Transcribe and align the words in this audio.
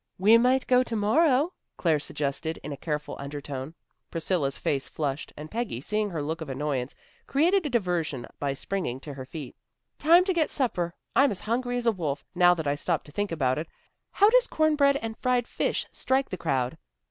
"We 0.17 0.35
might 0.39 0.65
go 0.65 0.81
to 0.81 0.95
morrow," 0.95 1.53
Claire 1.77 1.99
suggested 1.99 2.57
in 2.63 2.71
a 2.71 2.75
careful 2.75 3.15
undertone. 3.19 3.75
Priscilla's 4.09 4.57
face 4.57 4.89
flushed, 4.89 5.31
and 5.37 5.51
Peggy 5.51 5.79
seeing 5.79 6.09
her 6.09 6.23
look 6.23 6.41
of 6.41 6.49
annoyance, 6.49 6.95
created 7.27 7.67
a 7.67 7.69
diversion 7.69 8.25
by 8.39 8.53
springing 8.53 8.99
to 9.01 9.13
her 9.13 9.25
feet. 9.25 9.55
"Time 9.99 10.23
to 10.23 10.33
get 10.33 10.49
supper. 10.49 10.95
I'm 11.15 11.29
as 11.29 11.41
hungry 11.41 11.77
as 11.77 11.85
a 11.85 11.91
wolf, 11.91 12.25
now 12.33 12.55
that 12.55 12.65
I 12.65 12.73
stop 12.73 13.03
to 13.03 13.11
think 13.11 13.31
about 13.31 13.59
it. 13.59 13.67
How 14.09 14.27
does 14.31 14.47
cornbread 14.47 14.97
and 14.97 15.15
fried 15.19 15.47
fish 15.47 15.85
strike 15.91 16.29
the 16.29 16.35
crowd?" 16.37 16.79